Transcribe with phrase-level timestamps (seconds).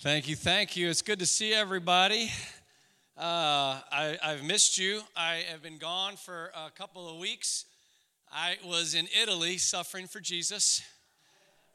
[0.00, 0.88] Thank you, thank you.
[0.88, 2.30] It's good to see everybody.
[3.16, 5.00] Uh, I, have missed you.
[5.16, 7.64] I have been gone for a couple of weeks.
[8.32, 10.82] I was in Italy suffering for Jesus.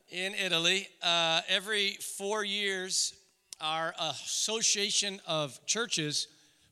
[0.10, 3.14] In Italy, uh, every four years,
[3.60, 6.30] our association of churches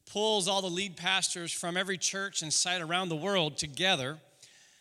[0.10, 4.20] pulls all the lead pastors from every church and site around the world together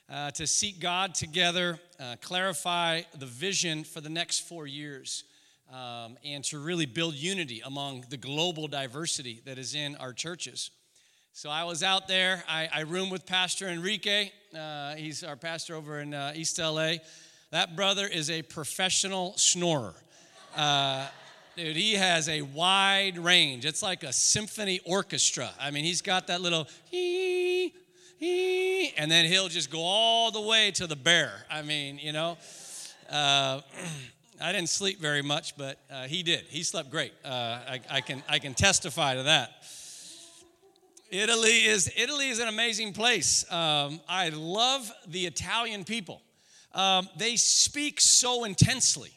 [0.08, 5.24] uh, to seek God together, uh, clarify the vision for the next four years
[5.72, 10.70] um, and to really build unity among the global diversity that is in our churches.
[11.32, 12.42] So I was out there.
[12.48, 14.30] I, I roomed with Pastor Enrique.
[14.56, 16.94] Uh, he's our pastor over in uh, East LA.
[17.52, 19.94] That brother is a professional snorer.
[20.56, 21.06] Uh,
[21.56, 23.64] dude, he has a wide range.
[23.64, 25.50] It's like a symphony orchestra.
[25.60, 27.72] I mean, he's got that little hee,
[28.18, 31.32] hee, and then he'll just go all the way to the bear.
[31.50, 32.38] I mean, you know.
[34.42, 36.44] I didn't sleep very much, but uh, he did.
[36.48, 37.12] He slept great.
[37.24, 39.50] Uh, I, I, can, I can testify to that.
[41.10, 43.44] Italy is, Italy is an amazing place.
[43.52, 46.22] Um, I love the Italian people.
[46.72, 49.10] Um, they speak so intensely.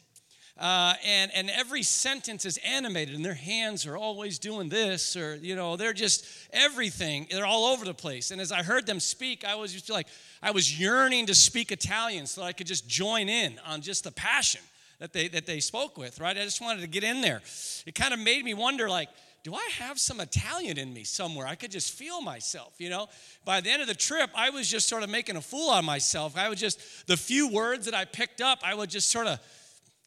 [0.58, 5.36] Uh, and, and every sentence is animated, and their hands are always doing this, or,
[5.36, 7.26] you know, they're just everything.
[7.30, 8.30] They're all over the place.
[8.30, 10.06] And as I heard them speak, I was just like,
[10.42, 14.12] I was yearning to speak Italian so I could just join in on just the
[14.12, 14.60] passion
[14.98, 16.36] that they that they spoke with, right?
[16.36, 17.42] I just wanted to get in there.
[17.86, 19.08] It kind of made me wonder, like,
[19.44, 21.46] do I have some Italian in me somewhere?
[21.46, 23.08] I could just feel myself, you know?
[23.44, 25.84] By the end of the trip, I was just sort of making a fool of
[25.84, 26.34] myself.
[26.36, 29.38] I would just, the few words that I picked up, I would just sort of,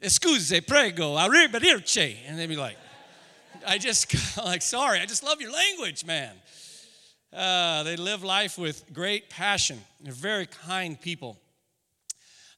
[0.01, 2.15] excuse, prego, arrivederci.
[2.25, 2.77] And they'd be like,
[3.65, 6.33] I just, like, sorry, I just love your language, man.
[7.31, 9.79] Uh, they live life with great passion.
[10.01, 11.37] They're very kind people.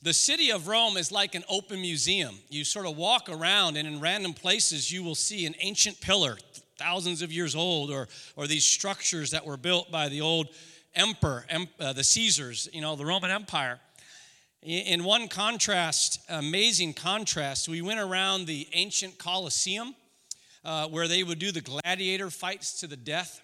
[0.01, 2.39] The city of Rome is like an open museum.
[2.49, 6.37] You sort of walk around, and in random places, you will see an ancient pillar,
[6.77, 10.47] thousands of years old, or, or these structures that were built by the old
[10.95, 11.45] emperor,
[11.81, 13.79] uh, the Caesars, you know, the Roman Empire.
[14.61, 19.95] In one contrast, amazing contrast, we went around the ancient Colosseum
[20.63, 23.41] uh, where they would do the gladiator fights to the death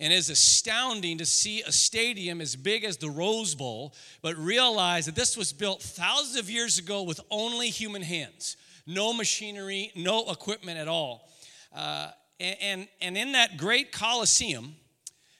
[0.00, 5.06] and it's astounding to see a stadium as big as the Rose Bowl, but realize
[5.06, 8.56] that this was built thousands of years ago with only human hands,
[8.86, 11.28] no machinery, no equipment at all.
[11.74, 12.08] Uh,
[12.40, 14.74] and, and in that great Colosseum,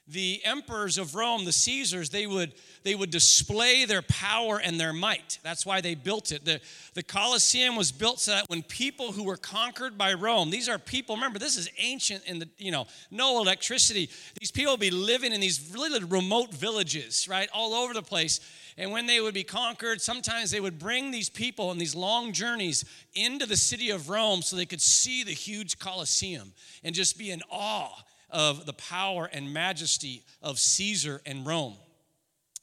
[0.07, 2.53] the emperors of Rome, the Caesars, they would,
[2.83, 5.39] they would display their power and their might.
[5.43, 6.43] That's why they built it.
[6.43, 6.59] The,
[6.95, 10.79] the Colosseum was built so that when people who were conquered by Rome, these are
[10.79, 14.09] people, remember, this is ancient in the, you know, no electricity.
[14.39, 18.39] These people would be living in these really remote villages, right, all over the place.
[18.77, 22.33] And when they would be conquered, sometimes they would bring these people on these long
[22.33, 26.53] journeys into the city of Rome so they could see the huge Colosseum
[26.83, 31.75] and just be in awe of the power and majesty of Caesar and Rome.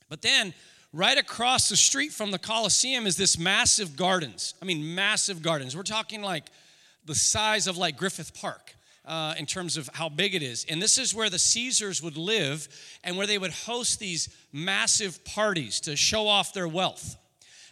[0.09, 0.55] But then,
[0.93, 4.55] right across the street from the Colosseum is this massive gardens.
[4.63, 5.77] I mean, massive gardens.
[5.77, 6.45] We're talking like
[7.05, 8.75] the size of like Griffith Park.
[9.05, 10.67] Uh, in terms of how big it is.
[10.69, 12.69] And this is where the Caesars would live
[13.03, 17.17] and where they would host these massive parties to show off their wealth.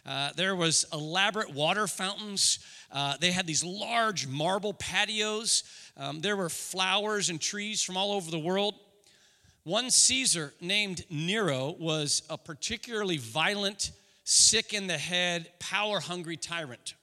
[0.03, 2.57] Uh, there was elaborate water fountains.
[2.91, 5.63] Uh, they had these large marble patios.
[5.97, 8.75] Um, there were flowers and trees from all over the world.
[9.63, 13.91] One Caesar named Nero was a particularly violent,
[14.23, 16.93] sick in the head, power hungry tyrant.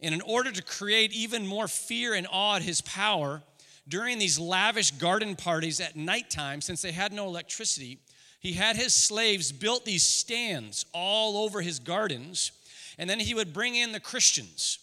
[0.00, 3.42] And in order to create even more fear and awe at his power,
[3.88, 7.98] during these lavish garden parties at nighttime, since they had no electricity,
[8.38, 12.52] he had his slaves built these stands all over his gardens,
[12.98, 14.78] and then he would bring in the Christians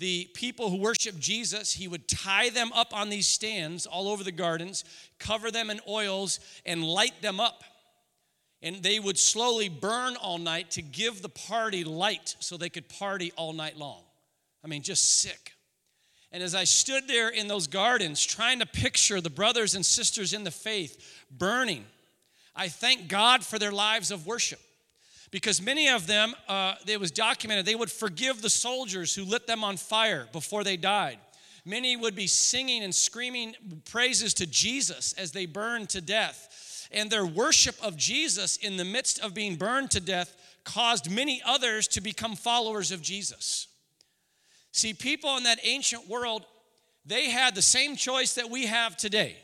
[0.00, 4.24] the people who worship Jesus, he would tie them up on these stands all over
[4.24, 4.82] the gardens,
[5.18, 7.62] cover them in oils, and light them up.
[8.62, 12.88] And they would slowly burn all night to give the party light so they could
[12.88, 14.02] party all night long.
[14.64, 15.52] I mean, just sick.
[16.32, 20.32] And as I stood there in those gardens trying to picture the brothers and sisters
[20.32, 21.84] in the faith burning,
[22.56, 24.60] I thank God for their lives of worship
[25.30, 29.46] because many of them, uh, it was documented, they would forgive the soldiers who lit
[29.46, 31.18] them on fire before they died.
[31.64, 33.54] Many would be singing and screaming
[33.90, 36.88] praises to Jesus as they burned to death.
[36.90, 41.40] And their worship of Jesus in the midst of being burned to death caused many
[41.44, 43.68] others to become followers of Jesus.
[44.72, 46.44] See, people in that ancient world,
[47.04, 49.36] they had the same choice that we have today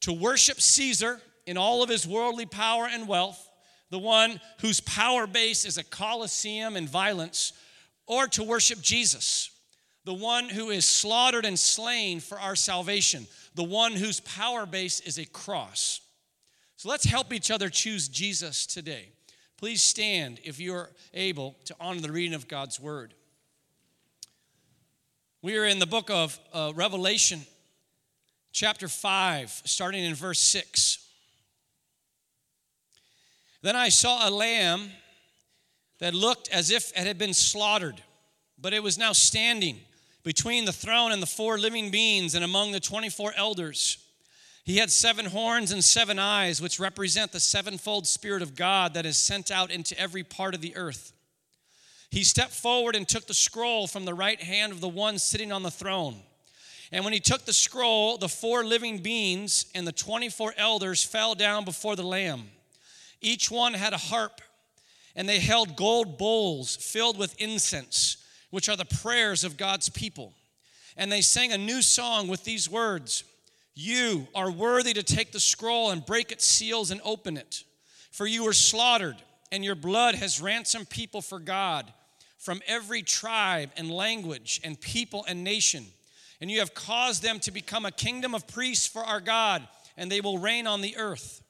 [0.00, 3.48] to worship Caesar in all of his worldly power and wealth
[3.94, 7.52] the one whose power base is a coliseum and violence,
[8.08, 9.50] or to worship Jesus,
[10.04, 14.98] the one who is slaughtered and slain for our salvation, the one whose power base
[14.98, 16.00] is a cross.
[16.74, 19.10] So let's help each other choose Jesus today.
[19.58, 23.14] Please stand if you're able to honor the reading of God's word.
[25.40, 27.42] We are in the book of uh, Revelation,
[28.50, 31.03] chapter 5, starting in verse 6.
[33.64, 34.90] Then I saw a lamb
[35.98, 38.02] that looked as if it had been slaughtered,
[38.60, 39.80] but it was now standing
[40.22, 43.96] between the throne and the four living beings and among the 24 elders.
[44.64, 49.06] He had seven horns and seven eyes, which represent the sevenfold Spirit of God that
[49.06, 51.14] is sent out into every part of the earth.
[52.10, 55.52] He stepped forward and took the scroll from the right hand of the one sitting
[55.52, 56.16] on the throne.
[56.92, 61.34] And when he took the scroll, the four living beings and the 24 elders fell
[61.34, 62.50] down before the Lamb.
[63.20, 64.40] Each one had a harp,
[65.16, 68.18] and they held gold bowls filled with incense
[68.54, 70.32] which are the prayers of God's people.
[70.96, 73.24] And they sang a new song with these words
[73.74, 77.64] You are worthy to take the scroll and break its seals and open it.
[78.12, 79.16] For you were slaughtered,
[79.50, 81.92] and your blood has ransomed people for God
[82.38, 85.86] from every tribe and language and people and nation.
[86.40, 89.66] And you have caused them to become a kingdom of priests for our God,
[89.96, 91.42] and they will reign on the earth.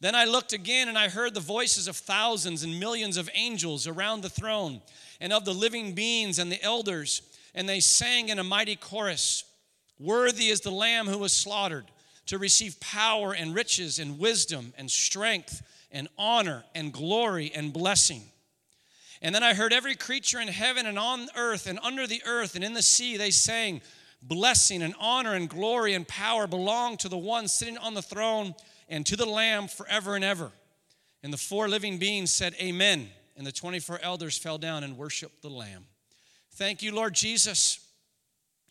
[0.00, 3.86] Then I looked again and I heard the voices of thousands and millions of angels
[3.86, 4.82] around the throne
[5.20, 7.22] and of the living beings and the elders,
[7.54, 9.44] and they sang in a mighty chorus
[9.98, 11.86] Worthy is the Lamb who was slaughtered
[12.26, 15.62] to receive power and riches and wisdom and strength
[15.92, 18.22] and honor and glory and blessing.
[19.22, 22.56] And then I heard every creature in heaven and on earth and under the earth
[22.56, 23.80] and in the sea, they sang,
[24.20, 28.54] Blessing and honor and glory and power belong to the one sitting on the throne
[28.88, 30.50] and to the Lamb forever and ever.
[31.22, 33.08] And the four living beings said, Amen.
[33.36, 35.86] And the 24 elders fell down and worshiped the Lamb.
[36.52, 37.80] Thank you, Lord Jesus,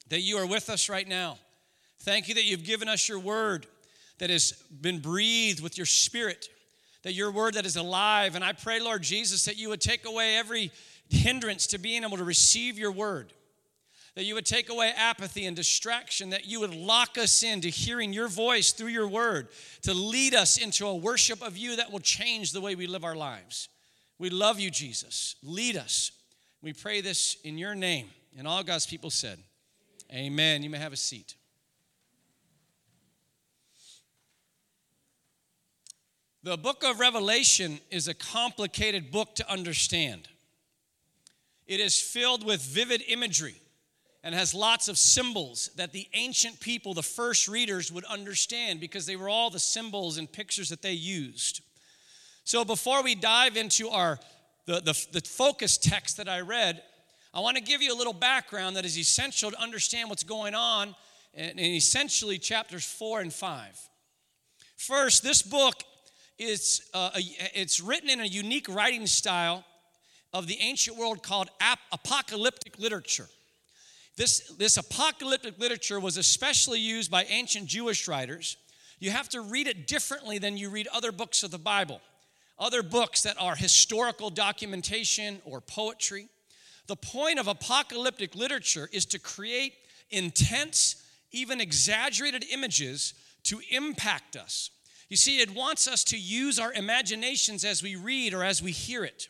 [0.10, 1.38] that you are with us right now.
[2.02, 3.68] Thank you that you've given us your word
[4.20, 4.52] that has
[4.82, 6.48] been breathed with your spirit,
[7.04, 8.36] that your word that is alive.
[8.36, 10.72] And I pray, Lord Jesus, that you would take away every
[11.10, 13.34] hindrance to being able to receive your word
[14.16, 18.14] that you would take away apathy and distraction, that you would lock us into hearing
[18.14, 19.48] your voice through your word
[19.82, 23.04] to lead us into a worship of you that will change the way we live
[23.04, 23.70] our lives.
[24.20, 25.36] We love you, Jesus.
[25.42, 26.12] Lead us.
[26.62, 28.10] We pray this in your name.
[28.38, 29.40] And all God's people said,
[30.12, 30.62] Amen.
[30.62, 31.36] You may have a seat.
[36.44, 40.28] The book of Revelation is a complicated book to understand.
[41.66, 43.56] It is filled with vivid imagery
[44.24, 49.06] and has lots of symbols that the ancient people, the first readers, would understand because
[49.06, 51.62] they were all the symbols and pictures that they used.
[52.46, 54.20] So before we dive into our
[54.66, 56.82] the, the, the focus text that I read,
[57.34, 60.56] I want to give you a little background that is essential to understand what's going
[60.56, 60.96] on
[61.34, 63.78] in, in essentially chapters four and five.
[64.78, 65.84] First, this book
[66.40, 67.22] is uh, a,
[67.54, 69.66] it's written in a unique writing style
[70.32, 73.28] of the ancient world called ap- apocalyptic literature.
[74.16, 78.58] This, this apocalyptic literature was especially used by ancient Jewish writers.
[79.00, 82.00] You have to read it differently than you read other books of the Bible,
[82.60, 86.28] other books that are historical documentation or poetry.
[86.88, 89.74] The point of apocalyptic literature is to create
[90.12, 94.70] intense, even exaggerated images to impact us.
[95.10, 98.72] You see, it wants us to use our imaginations as we read or as we
[98.72, 99.28] hear it.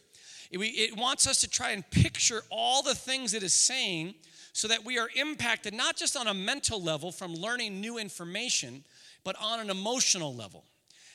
[0.52, 4.13] It, wants us to try and picture all the things it is saying
[4.54, 8.84] so that we are impacted not just on a mental level from learning new information,
[9.24, 10.64] but on an emotional level.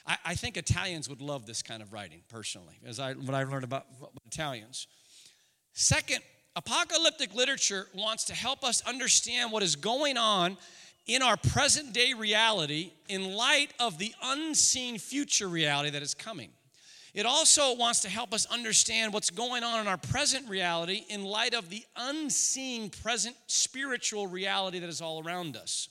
[0.07, 3.51] I, I think Italians would love this kind of writing, personally, as I what I've
[3.51, 3.87] learned about
[4.27, 4.89] Italians.
[5.73, 6.21] Second,
[6.57, 10.57] apocalyptic literature wants to help us understand what is going on
[11.07, 16.51] in our present day reality in light of the unseen future reality that is coming.
[17.15, 21.25] It also wants to help us understand what's going on in our present reality in
[21.25, 25.89] light of the unseen present spiritual reality that is all around us.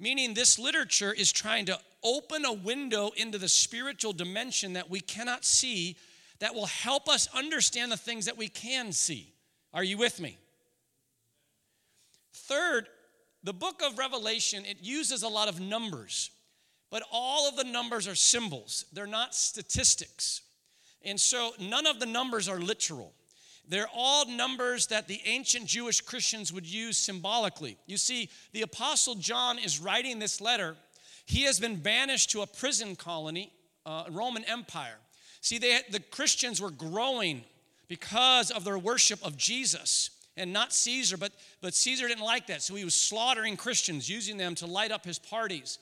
[0.00, 5.00] Meaning, this literature is trying to open a window into the spiritual dimension that we
[5.00, 5.96] cannot see
[6.38, 9.32] that will help us understand the things that we can see.
[9.74, 10.38] Are you with me?
[12.32, 12.88] Third,
[13.42, 16.30] the book of Revelation, it uses a lot of numbers,
[16.90, 20.42] but all of the numbers are symbols, they're not statistics.
[21.04, 23.12] And so none of the numbers are literal.
[23.68, 27.76] They're all numbers that the ancient Jewish Christians would use symbolically.
[27.86, 30.76] You see, the Apostle John is writing this letter.
[31.26, 33.52] He has been banished to a prison colony,
[33.84, 34.96] uh, Roman Empire.
[35.42, 37.44] See, they, the Christians were growing
[37.88, 40.10] because of their worship of Jesus.
[40.38, 42.62] and not Caesar, but, but Caesar didn't like that.
[42.62, 45.78] So he was slaughtering Christians, using them to light up his parties.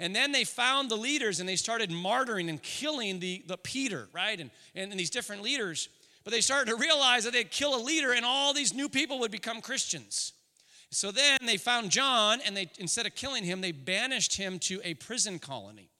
[0.00, 4.08] And then they found the leaders and they started martyring and killing the, the Peter,
[4.12, 4.38] right?
[4.38, 5.88] And, and, and these different leaders.
[6.24, 9.18] But they started to realize that they'd kill a leader and all these new people
[9.20, 10.32] would become Christians.
[10.90, 14.80] So then they found John and they instead of killing him, they banished him to
[14.84, 15.90] a prison colony.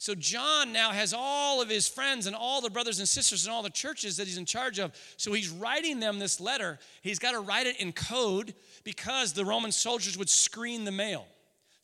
[0.00, 3.52] So John now has all of his friends and all the brothers and sisters and
[3.52, 4.94] all the churches that he's in charge of.
[5.16, 6.78] So he's writing them this letter.
[7.02, 11.26] He's got to write it in code because the Roman soldiers would screen the mail.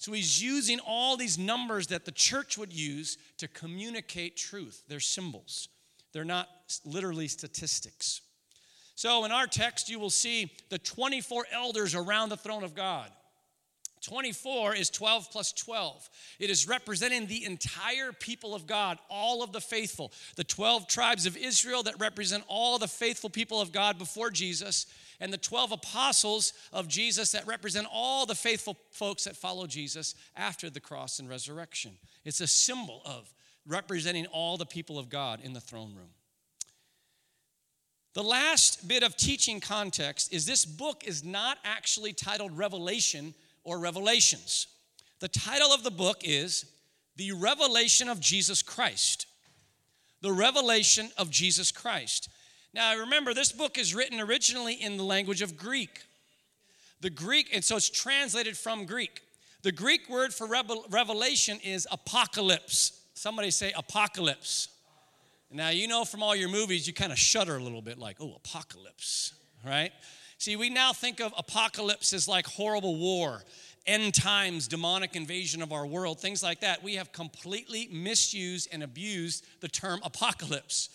[0.05, 4.83] So he's using all these numbers that the church would use to communicate truth.
[4.87, 5.71] They're symbols,
[6.13, 6.47] they're not
[6.85, 8.21] literally statistics.
[8.97, 13.11] So in our text, you will see the 24 elders around the throne of God.
[14.05, 16.09] 24 is 12 plus 12.
[16.39, 21.27] It is representing the entire people of God, all of the faithful, the 12 tribes
[21.27, 24.87] of Israel that represent all the faithful people of God before Jesus,
[25.21, 30.15] and the 12 apostles of Jesus that represent all the faithful folks that follow Jesus
[30.37, 31.93] after the cross and resurrection.
[32.25, 33.33] It's a symbol of
[33.67, 36.11] representing all the people of God in the throne room.
[38.15, 43.35] The last bit of teaching context is this book is not actually titled Revelation
[43.65, 44.67] or Revelations.
[45.21, 46.67] The title of the book is
[47.17, 49.27] The Revelation of Jesus Christ.
[50.21, 52.29] The Revelation of Jesus Christ.
[52.73, 56.03] Now, remember, this book is written originally in the language of Greek.
[57.01, 59.21] The Greek, and so it's translated from Greek.
[59.63, 63.01] The Greek word for revelation is apocalypse.
[63.15, 64.69] Somebody say apocalypse.
[65.51, 68.17] Now, you know from all your movies, you kind of shudder a little bit like,
[68.21, 69.33] oh, apocalypse,
[69.65, 69.93] right?
[70.39, 73.43] See, we now think of apocalypse as like horrible war,
[73.87, 76.83] end times, demonic invasion of our world, things like that.
[76.83, 80.89] We have completely misused and abused the term apocalypse.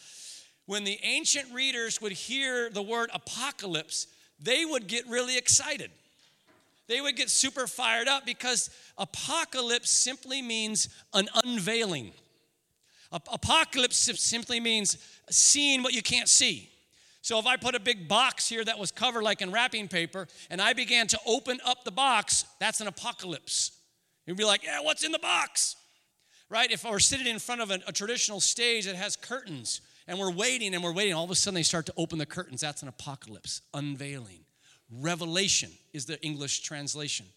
[0.65, 4.07] When the ancient readers would hear the word apocalypse,
[4.39, 5.89] they would get really excited.
[6.87, 12.11] They would get super fired up because apocalypse simply means an unveiling.
[13.11, 14.97] Apocalypse simply means
[15.29, 16.69] seeing what you can't see.
[17.29, 20.27] So if I put a big box here that was covered like in wrapping paper
[20.49, 23.69] and I began to open up the box, that's an apocalypse.
[24.25, 25.75] You'd be like, yeah, what's in the box?
[26.49, 26.71] Right?
[26.71, 30.31] If we're sitting in front of a, a traditional stage that has curtains and we're
[30.31, 32.61] waiting and we're waiting, all of a sudden they start to open the curtains.
[32.61, 34.39] That's an apocalypse, unveiling.
[34.91, 37.27] Revelation is the English translation,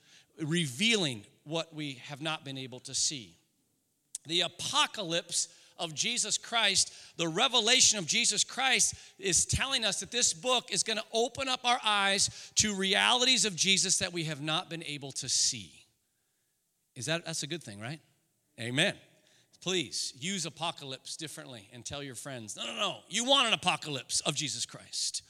[0.42, 3.36] revealing what we have not been able to see.
[4.26, 10.32] The apocalypse of Jesus Christ, the revelation of Jesus Christ is telling us that this
[10.32, 14.40] book is going to open up our eyes to realities of Jesus that we have
[14.40, 15.72] not been able to see.
[16.94, 18.00] Is that that's a good thing, right?
[18.60, 18.94] Amen.
[19.62, 24.20] Please use apocalypse differently and tell your friends, no, no, no, you want an apocalypse
[24.20, 25.22] of Jesus Christ.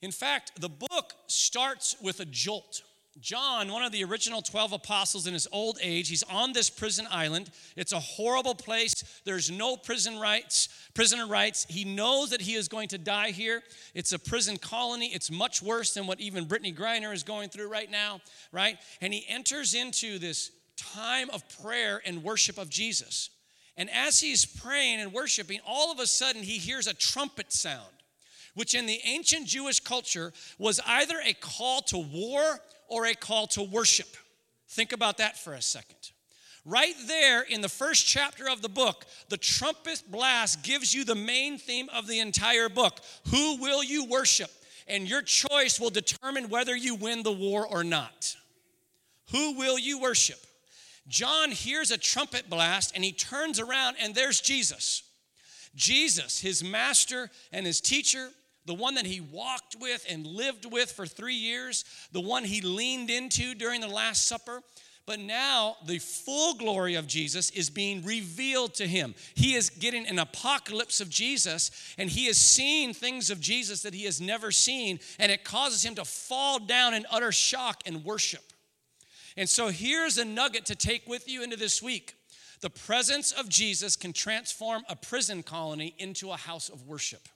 [0.00, 2.82] In fact, the book starts with a jolt.
[3.20, 7.06] John, one of the original 12 apostles in his old age, he's on this prison
[7.10, 7.50] island.
[7.74, 8.94] It's a horrible place.
[9.24, 11.66] There's no prison rights, prisoner rights.
[11.68, 13.62] He knows that he is going to die here.
[13.94, 15.06] It's a prison colony.
[15.14, 18.20] It's much worse than what even Brittney Griner is going through right now,
[18.52, 18.76] right?
[19.00, 23.30] And he enters into this time of prayer and worship of Jesus.
[23.78, 27.92] And as he's praying and worshiping, all of a sudden he hears a trumpet sound,
[28.54, 33.46] which in the ancient Jewish culture was either a call to war or a call
[33.48, 34.08] to worship.
[34.68, 36.10] Think about that for a second.
[36.64, 41.14] Right there in the first chapter of the book, the trumpet blast gives you the
[41.14, 43.00] main theme of the entire book.
[43.30, 44.50] Who will you worship?
[44.88, 48.36] And your choice will determine whether you win the war or not.
[49.30, 50.40] Who will you worship?
[51.08, 55.04] John hears a trumpet blast and he turns around and there's Jesus.
[55.76, 58.30] Jesus, his master and his teacher,
[58.66, 62.60] the one that he walked with and lived with for three years, the one he
[62.60, 64.60] leaned into during the Last Supper.
[65.06, 69.14] But now the full glory of Jesus is being revealed to him.
[69.36, 73.94] He is getting an apocalypse of Jesus, and he is seeing things of Jesus that
[73.94, 78.04] he has never seen, and it causes him to fall down in utter shock and
[78.04, 78.52] worship.
[79.36, 82.16] And so here's a nugget to take with you into this week.
[82.62, 87.28] The presence of Jesus can transform a prison colony into a house of worship.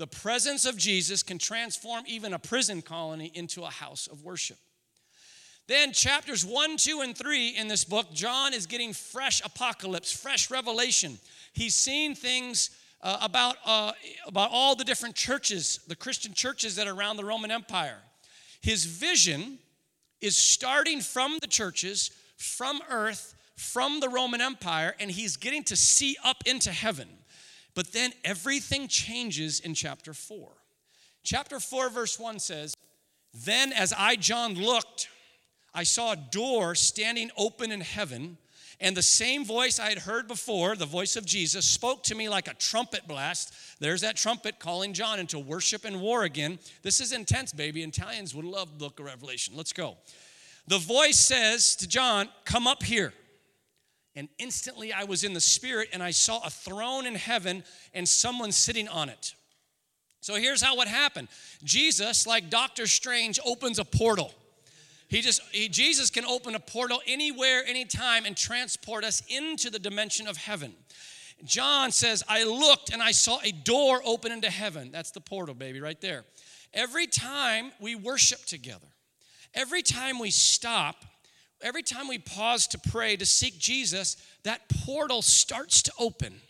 [0.00, 4.56] The presence of Jesus can transform even a prison colony into a house of worship.
[5.66, 10.50] Then, chapters 1, 2, and 3 in this book, John is getting fresh apocalypse, fresh
[10.50, 11.18] revelation.
[11.52, 12.70] He's seeing things
[13.02, 13.92] uh, about, uh,
[14.26, 17.98] about all the different churches, the Christian churches that are around the Roman Empire.
[18.62, 19.58] His vision
[20.22, 25.76] is starting from the churches, from earth, from the Roman Empire, and he's getting to
[25.76, 27.19] see up into heaven.
[27.74, 30.48] But then everything changes in chapter 4.
[31.22, 32.74] Chapter 4, verse 1 says,
[33.34, 35.08] Then as I, John, looked,
[35.74, 38.38] I saw a door standing open in heaven,
[38.80, 42.28] and the same voice I had heard before, the voice of Jesus, spoke to me
[42.28, 43.52] like a trumpet blast.
[43.78, 46.58] There's that trumpet calling John into worship and war again.
[46.82, 47.82] This is intense, baby.
[47.82, 49.54] Italians would love the book of Revelation.
[49.54, 49.98] Let's go.
[50.66, 53.12] The voice says to John, Come up here.
[54.16, 57.62] And instantly I was in the spirit and I saw a throne in heaven
[57.94, 59.34] and someone sitting on it.
[60.20, 61.28] So here's how what happened.
[61.64, 64.34] Jesus, like Doctor Strange, opens a portal.
[65.08, 69.78] He just he, Jesus can open a portal anywhere, anytime, and transport us into the
[69.78, 70.74] dimension of heaven.
[71.44, 74.90] John says, I looked and I saw a door open into heaven.
[74.92, 76.24] That's the portal, baby, right there.
[76.72, 78.86] Every time we worship together,
[79.54, 81.04] every time we stop,
[81.62, 86.40] every time we pause to pray, to seek Jesus, that portal starts to open.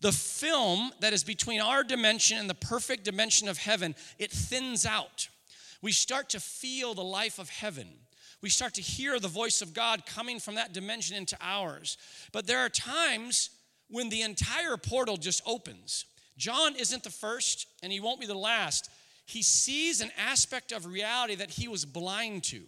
[0.00, 4.84] The film that is between our dimension and the perfect dimension of heaven, it thins
[4.84, 5.28] out.
[5.80, 7.88] We start to feel the life of heaven
[8.44, 11.96] we start to hear the voice of God coming from that dimension into ours.
[12.30, 13.48] But there are times
[13.88, 16.04] when the entire portal just opens.
[16.36, 18.90] John isn't the first, and he won't be the last.
[19.24, 22.64] He sees an aspect of reality that he was blind to.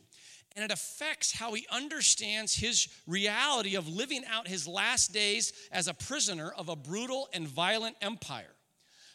[0.57, 5.87] And it affects how he understands his reality of living out his last days as
[5.87, 8.55] a prisoner of a brutal and violent empire,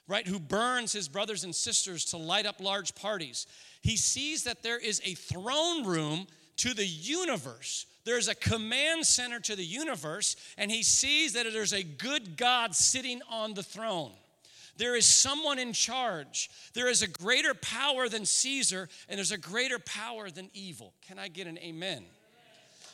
[0.07, 0.27] right?
[0.27, 3.47] Who burns his brothers and sisters to light up large parties.
[3.81, 7.87] He sees that there is a throne room to the universe.
[8.05, 12.75] There's a command center to the universe, and he sees that there's a good God
[12.75, 14.11] sitting on the throne.
[14.77, 16.49] There is someone in charge.
[16.73, 20.93] There is a greater power than Caesar, and there's a greater power than evil.
[21.07, 22.05] Can I get an amen?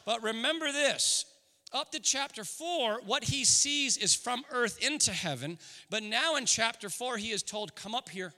[0.05, 1.25] But remember this
[1.73, 5.59] up to chapter 4, what he sees is from earth into heaven.
[5.89, 8.33] But now in chapter 4, he is told, Come up here.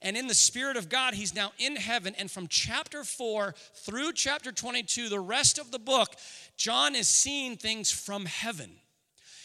[0.00, 2.14] And in the Spirit of God, he's now in heaven.
[2.18, 6.16] And from chapter 4 through chapter 22, the rest of the book,
[6.56, 8.72] John is seeing things from heaven.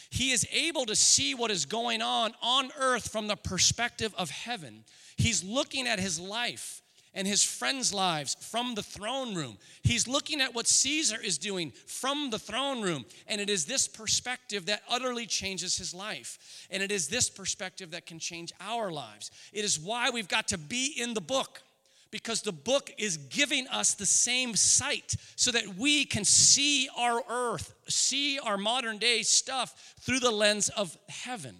[0.09, 4.29] He is able to see what is going on on earth from the perspective of
[4.29, 4.83] heaven.
[5.17, 6.81] He's looking at his life
[7.13, 9.57] and his friends' lives from the throne room.
[9.81, 13.05] He's looking at what Caesar is doing from the throne room.
[13.27, 16.67] And it is this perspective that utterly changes his life.
[16.69, 19.31] And it is this perspective that can change our lives.
[19.51, 21.63] It is why we've got to be in the book.
[22.09, 27.21] Because the book is giving us the same sight so that we can see our
[27.29, 31.55] earth, see our modern day stuff through the lens of heaven.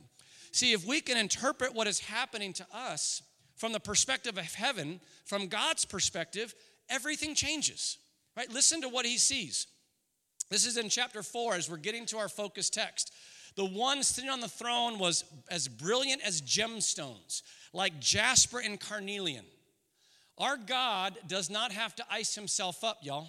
[0.52, 3.22] See, if we can interpret what is happening to us
[3.58, 6.56] from the perspective of heaven, from God's perspective,
[6.90, 7.98] everything changes.
[8.36, 8.50] Right?
[8.52, 9.68] Listen to what he sees.
[10.50, 13.14] This is in chapter 4 as we're getting to our focus text.
[13.56, 17.42] The one sitting on the throne was as brilliant as gemstones,
[17.74, 19.46] like jasper and carnelian.
[20.38, 23.28] Our God does not have to ice himself up, y'all.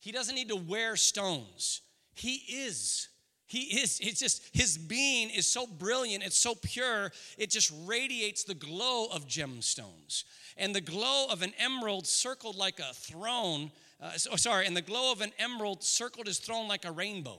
[0.00, 1.82] He doesn't need to wear stones.
[2.14, 3.08] He is
[3.46, 8.42] he is, it's just, his being is so brilliant, it's so pure, it just radiates
[8.42, 10.24] the glow of gemstones.
[10.56, 14.82] And the glow of an emerald circled like a throne, uh, so, sorry, and the
[14.82, 17.38] glow of an emerald circled his throne like a rainbow.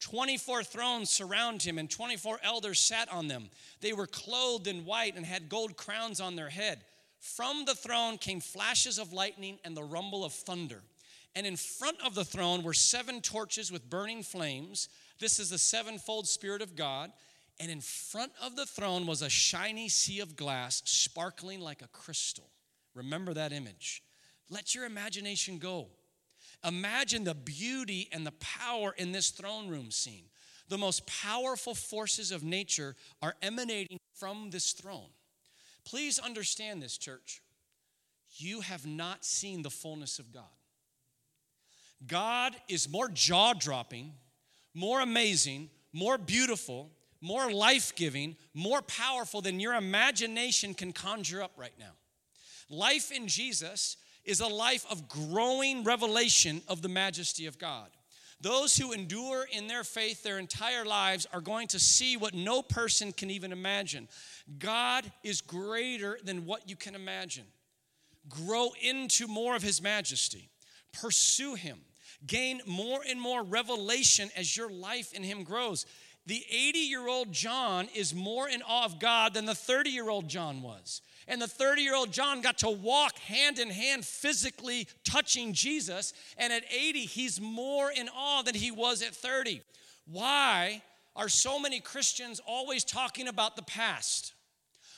[0.00, 3.50] 24 thrones surround him, and 24 elders sat on them.
[3.80, 6.80] They were clothed in white and had gold crowns on their head.
[7.20, 10.82] From the throne came flashes of lightning and the rumble of thunder.
[11.36, 14.88] And in front of the throne were seven torches with burning flames.
[15.20, 17.12] This is the sevenfold Spirit of God.
[17.60, 21.88] And in front of the throne was a shiny sea of glass, sparkling like a
[21.88, 22.50] crystal.
[22.94, 24.02] Remember that image.
[24.48, 25.88] Let your imagination go.
[26.66, 30.24] Imagine the beauty and the power in this throne room scene.
[30.68, 35.10] The most powerful forces of nature are emanating from this throne.
[35.90, 37.42] Please understand this, church.
[38.36, 40.44] You have not seen the fullness of God.
[42.06, 44.12] God is more jaw dropping
[44.74, 51.52] more amazing, more beautiful, more life giving, more powerful than your imagination can conjure up
[51.56, 51.92] right now.
[52.68, 57.88] Life in Jesus is a life of growing revelation of the majesty of God.
[58.40, 62.62] Those who endure in their faith their entire lives are going to see what no
[62.62, 64.08] person can even imagine.
[64.58, 67.44] God is greater than what you can imagine.
[68.28, 70.48] Grow into more of His majesty,
[70.92, 71.78] pursue Him
[72.26, 75.86] gain more and more revelation as your life in Him grows.
[76.26, 80.10] The 80 year old John is more in awe of God than the 30 year
[80.10, 81.02] old John was.
[81.30, 86.12] And the 30 year old John got to walk hand in hand, physically touching Jesus.
[86.36, 89.62] And at 80, he's more in awe than he was at 30.
[90.06, 90.82] Why
[91.14, 94.32] are so many Christians always talking about the past?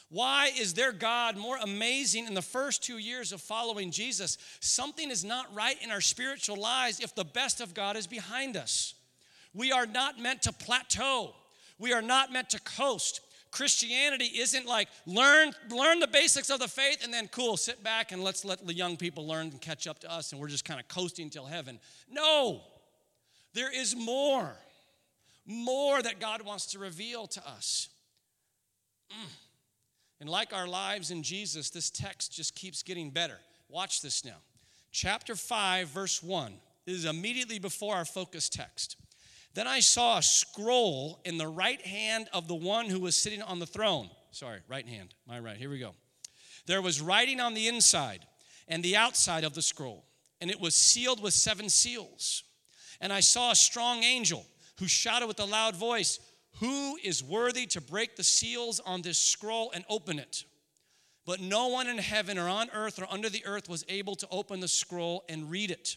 [0.09, 4.39] Why is their God more amazing in the first two years of following Jesus?
[4.61, 8.57] Something is not right in our spiritual lives if the best of God is behind
[8.57, 8.95] us.
[9.53, 11.35] We are not meant to plateau,
[11.79, 13.21] we are not meant to coast.
[13.53, 18.11] Christianity isn't like learn learn the basics of the faith and then cool sit back
[18.11, 20.65] and let's let the young people learn and catch up to us and we're just
[20.65, 21.79] kind of coasting till heaven.
[22.11, 22.63] No.
[23.53, 24.57] There is more.
[25.45, 27.91] More that God wants to reveal to us.
[29.11, 29.29] Mm.
[30.21, 33.39] And like our lives in Jesus, this text just keeps getting better.
[33.69, 34.39] Watch this now.
[34.93, 36.55] Chapter 5 verse 1.
[36.87, 38.97] This is immediately before our focus text.
[39.55, 43.43] Then I saw a scroll in the right hand of the one who was sitting
[43.43, 44.09] on the throne.
[44.31, 45.57] Sorry, right hand, my right.
[45.57, 45.95] Here we go.
[46.67, 48.25] There was writing on the inside
[48.69, 50.05] and the outside of the scroll,
[50.41, 52.45] and it was sealed with seven seals.
[53.01, 54.47] And I saw a strong angel
[54.79, 56.19] who shouted with a loud voice,
[56.61, 60.45] Who is worthy to break the seals on this scroll and open it?
[61.25, 64.29] But no one in heaven or on earth or under the earth was able to
[64.31, 65.97] open the scroll and read it.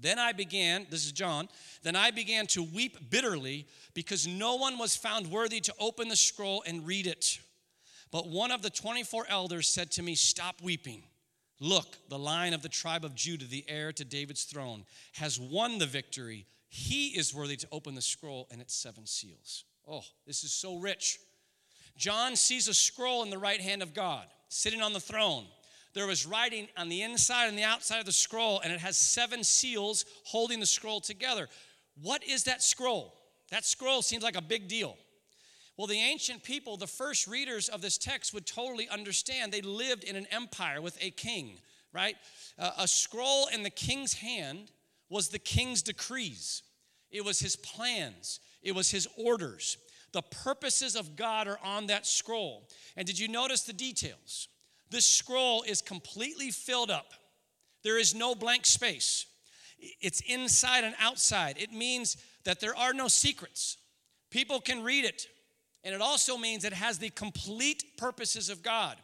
[0.00, 1.48] Then I began, this is John,
[1.82, 6.16] then I began to weep bitterly because no one was found worthy to open the
[6.16, 7.38] scroll and read it.
[8.10, 11.02] But one of the 24 elders said to me, Stop weeping.
[11.60, 15.78] Look, the lion of the tribe of Judah, the heir to David's throne, has won
[15.78, 16.46] the victory.
[16.68, 19.64] He is worthy to open the scroll and its seven seals.
[19.86, 21.18] Oh, this is so rich.
[21.96, 25.44] John sees a scroll in the right hand of God, sitting on the throne
[25.94, 28.96] there was writing on the inside and the outside of the scroll, and it has
[28.96, 31.48] seven seals holding the scroll together.
[32.00, 33.14] What is that scroll?
[33.50, 34.96] That scroll seems like a big deal.
[35.76, 39.50] Well, the ancient people, the first readers of this text, would totally understand.
[39.50, 41.58] They lived in an empire with a king,
[41.92, 42.16] right?
[42.58, 44.70] Uh, a scroll in the king's hand
[45.08, 46.62] was the king's decrees,
[47.10, 49.76] it was his plans, it was his orders.
[50.12, 52.68] The purposes of God are on that scroll.
[52.96, 54.48] And did you notice the details?
[54.90, 57.12] This scroll is completely filled up.
[57.82, 59.26] There is no blank space.
[59.78, 61.56] It's inside and outside.
[61.58, 63.78] It means that there are no secrets.
[64.30, 65.26] People can read it.
[65.84, 68.96] And it also means it has the complete purposes of God.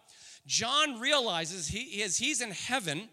[0.46, 3.08] John realizes he is he's in heaven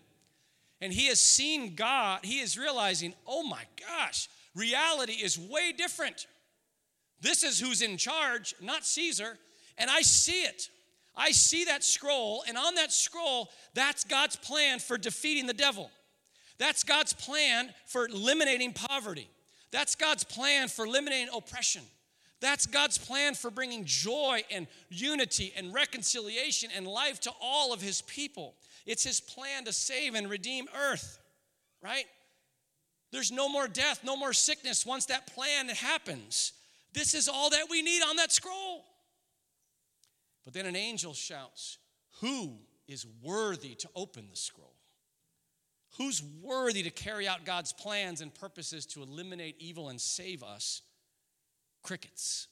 [0.81, 6.27] and he has seen God, he is realizing, "Oh my gosh, reality is way different.
[7.21, 9.39] This is who's in charge, not Caesar,
[9.77, 10.69] and I see it.
[11.15, 15.91] I see that scroll, and on that scroll, that's God's plan for defeating the devil.
[16.57, 19.29] That's God's plan for eliminating poverty.
[19.71, 21.83] That's God's plan for eliminating oppression.
[22.41, 27.81] That's God's plan for bringing joy and unity and reconciliation and life to all of
[27.81, 28.55] His people.
[28.85, 31.19] It's His plan to save and redeem earth,
[31.81, 32.05] right?
[33.11, 36.53] There's no more death, no more sickness once that plan happens.
[36.93, 38.83] This is all that we need on that scroll.
[40.45, 41.77] But then an angel shouts,
[42.21, 44.75] Who is worthy to open the scroll?
[45.97, 50.81] Who's worthy to carry out God's plans and purposes to eliminate evil and save us?
[51.83, 52.47] Crickets.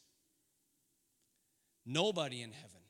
[1.85, 2.81] Nobody in heaven,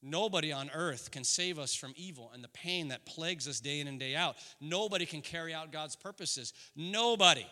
[0.00, 3.80] nobody on earth can save us from evil and the pain that plagues us day
[3.80, 4.36] in and day out.
[4.60, 6.54] Nobody can carry out God's purposes.
[6.74, 7.46] Nobody.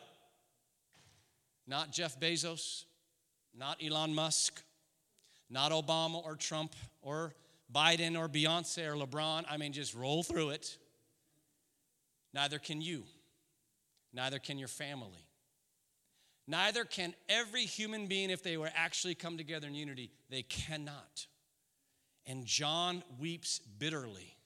[1.67, 2.85] Not Jeff Bezos,
[3.55, 4.63] not Elon Musk,
[5.51, 7.35] not Obama or Trump or
[7.75, 9.45] Biden or Beyonce or LeBron.
[9.49, 10.79] I mean, just roll through it.
[12.33, 13.05] Neither can you.
[14.13, 15.27] Neither can your family.
[16.47, 20.11] Neither can every human being if they were actually come together in unity.
[20.31, 21.27] They cannot.
[22.27, 24.37] And John weeps bitterly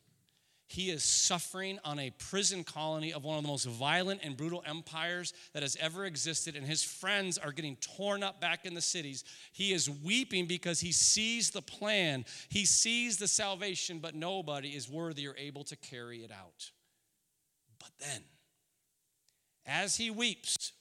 [0.75, 4.61] he is suffering on a prison colony of one of the most violent and brutal
[4.67, 8.81] empires that has ever existed, and his friends are getting torn up back in the
[8.81, 9.23] cities.
[9.53, 14.91] He is weeping because he sees the plan, he sees the salvation, but nobody is
[14.91, 16.73] worthy or able to carry it out.
[17.79, 18.23] But then,
[19.67, 20.73] as he weeps,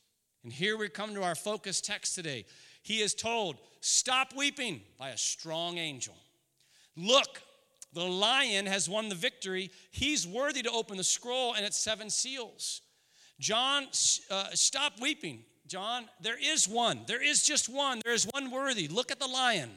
[0.43, 2.45] and here we come to our focus text today,
[2.82, 6.15] he is told, Stop weeping by a strong angel.
[6.97, 7.43] Look,
[7.93, 9.71] the lion has won the victory.
[9.91, 12.82] He's worthy to open the scroll and its seven seals.
[13.39, 13.88] John,
[14.29, 15.43] uh, stop weeping.
[15.67, 17.01] John, there is one.
[17.08, 18.01] There is just one.
[18.03, 18.88] There is one worthy.
[18.88, 19.71] Look at the lion.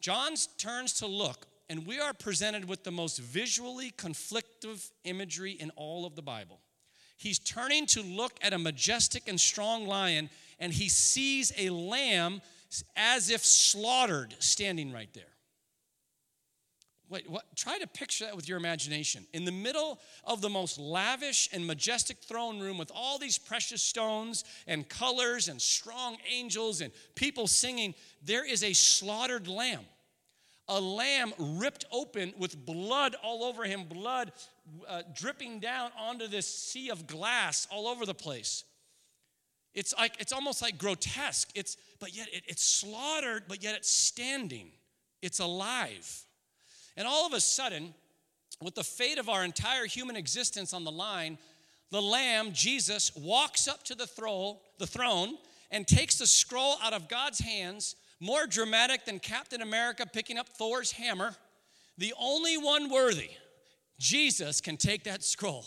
[0.00, 5.70] John turns to look, and we are presented with the most visually conflictive imagery in
[5.76, 6.60] all of the Bible.
[7.16, 12.42] He's turning to look at a majestic and strong lion, and he sees a lamb
[12.96, 15.33] as if slaughtered standing right there.
[17.14, 17.44] Wait, what?
[17.54, 19.24] Try to picture that with your imagination.
[19.32, 23.84] In the middle of the most lavish and majestic throne room with all these precious
[23.84, 29.86] stones and colors and strong angels and people singing, there is a slaughtered lamb.
[30.68, 34.32] a lamb ripped open with blood all over him, blood
[34.88, 38.64] uh, dripping down onto this sea of glass all over the place.
[39.74, 41.50] It's like it's almost like grotesque.
[41.54, 44.70] It's but yet it, it's slaughtered, but yet it's standing.
[45.20, 46.24] It's alive.
[46.96, 47.94] And all of a sudden,
[48.60, 51.38] with the fate of our entire human existence on the line,
[51.90, 55.36] the Lamb, Jesus, walks up to the throne, the throne
[55.70, 60.48] and takes the scroll out of God's hands, more dramatic than Captain America picking up
[60.48, 61.34] Thor's hammer.
[61.98, 63.30] The only one worthy,
[63.98, 65.64] Jesus, can take that scroll.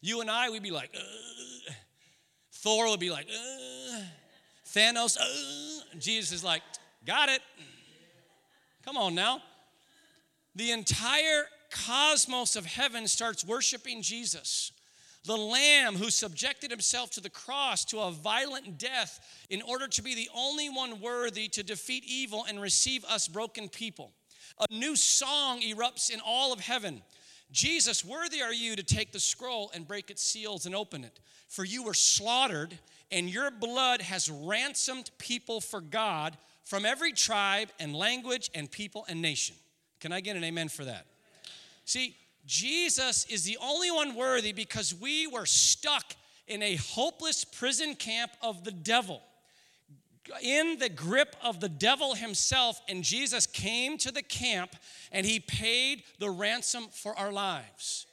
[0.00, 1.74] You and I, we'd be like, Ugh.
[2.52, 4.02] Thor would be like, Ugh.
[4.66, 5.84] Thanos, Ugh.
[5.98, 6.62] Jesus is like,
[7.04, 7.40] got it.
[8.84, 9.42] Come on now.
[10.54, 14.72] The entire cosmos of heaven starts worshiping Jesus.
[15.24, 20.02] The Lamb who subjected himself to the cross to a violent death in order to
[20.02, 24.12] be the only one worthy to defeat evil and receive us broken people.
[24.58, 27.02] A new song erupts in all of heaven.
[27.52, 31.20] Jesus, worthy are you to take the scroll and break its seals and open it.
[31.48, 32.78] For you were slaughtered,
[33.10, 39.04] and your blood has ransomed people for God from every tribe and language and people
[39.08, 39.56] and nation.
[40.00, 41.06] Can I get an amen for that?
[41.84, 46.14] See, Jesus is the only one worthy because we were stuck
[46.46, 49.22] in a hopeless prison camp of the devil,
[50.42, 52.80] in the grip of the devil himself.
[52.88, 54.74] And Jesus came to the camp
[55.12, 58.06] and he paid the ransom for our lives.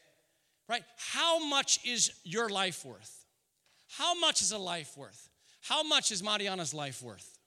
[0.68, 0.84] Right?
[0.98, 3.26] How much is your life worth?
[3.88, 5.30] How much is a life worth?
[5.62, 7.40] How much is Mariana's life worth?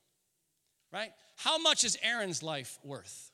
[0.93, 1.13] Right?
[1.37, 3.30] How much is Aaron's life worth?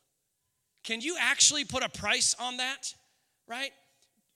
[0.87, 2.95] Can you actually put a price on that?
[3.49, 3.71] right?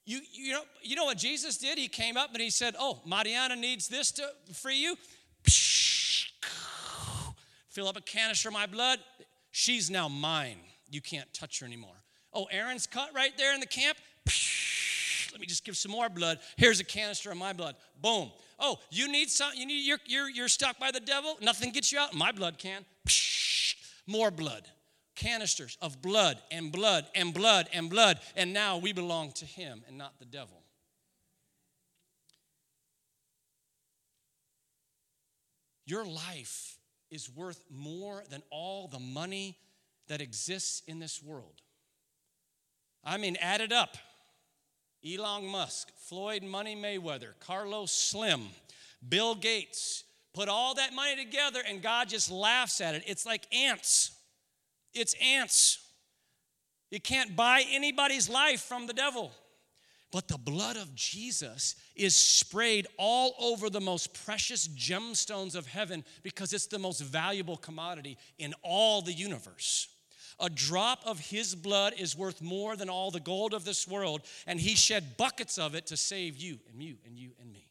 [0.05, 1.77] You, you, know, you know what Jesus did?
[1.77, 4.95] He came up and he said, Oh, Mariana needs this to free you.
[7.69, 8.99] Fill up a canister of my blood.
[9.51, 10.57] She's now mine.
[10.89, 11.95] You can't touch her anymore.
[12.33, 13.97] Oh, Aaron's cut right there in the camp.
[15.31, 16.39] Let me just give some more blood.
[16.57, 17.75] Here's a canister of my blood.
[18.01, 18.31] Boom.
[18.59, 21.37] Oh, you need some, you need, you're, you're, you're stuck by the devil.
[21.41, 22.13] Nothing gets you out.
[22.13, 22.85] My blood can.
[24.07, 24.67] More blood
[25.15, 29.83] canisters of blood and blood and blood and blood, and now we belong to him
[29.87, 30.63] and not the devil.
[35.85, 36.77] Your life
[37.09, 39.57] is worth more than all the money
[40.07, 41.61] that exists in this world.
[43.03, 43.97] I mean, add it up.
[45.05, 48.41] Elon Musk, Floyd Money Mayweather, Carlos Slim,
[49.07, 53.03] Bill Gates, put all that money together and God just laughs at it.
[53.07, 54.11] It's like ants.
[54.93, 55.79] It's ants.
[56.89, 59.31] You can't buy anybody's life from the devil.
[60.11, 66.03] But the blood of Jesus is sprayed all over the most precious gemstones of heaven
[66.21, 69.87] because it's the most valuable commodity in all the universe.
[70.39, 74.21] A drop of his blood is worth more than all the gold of this world,
[74.45, 77.70] and he shed buckets of it to save you and you and you and me.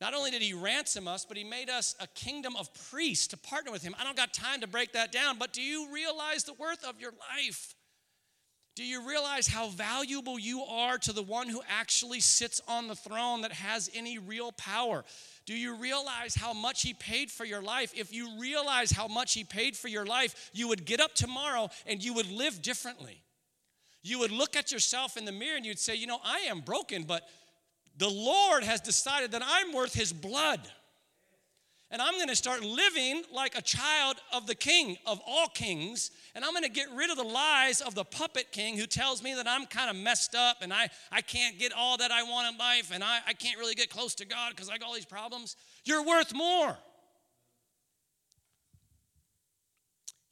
[0.00, 3.36] Not only did he ransom us, but he made us a kingdom of priests to
[3.36, 3.94] partner with him.
[3.98, 7.00] I don't got time to break that down, but do you realize the worth of
[7.00, 7.74] your life?
[8.76, 12.94] Do you realize how valuable you are to the one who actually sits on the
[12.94, 15.02] throne that has any real power?
[15.46, 17.94] Do you realize how much he paid for your life?
[17.96, 21.70] If you realize how much he paid for your life, you would get up tomorrow
[21.86, 23.22] and you would live differently.
[24.02, 26.60] You would look at yourself in the mirror and you'd say, You know, I am
[26.60, 27.26] broken, but
[27.98, 30.60] the Lord has decided that I'm worth his blood.
[31.90, 36.10] And I'm going to start living like a child of the king of all kings.
[36.34, 39.22] And I'm going to get rid of the lies of the puppet king who tells
[39.22, 42.24] me that I'm kind of messed up and I, I can't get all that I
[42.24, 44.88] want in life and I, I can't really get close to God because I got
[44.88, 45.56] all these problems.
[45.84, 46.76] You're worth more.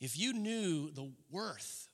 [0.00, 1.88] If you knew the worth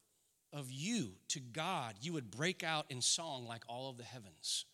[0.54, 4.64] of you to God, you would break out in song like all of the heavens.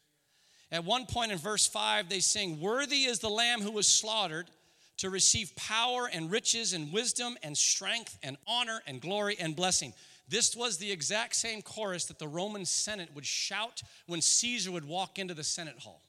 [0.73, 4.51] At one point in verse 5, they sing, Worthy is the Lamb who was slaughtered
[4.99, 9.93] to receive power and riches and wisdom and strength and honor and glory and blessing.
[10.29, 14.87] This was the exact same chorus that the Roman Senate would shout when Caesar would
[14.87, 16.03] walk into the Senate hall